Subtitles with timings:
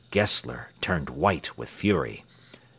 [0.09, 2.25] Gessler turned white with fury.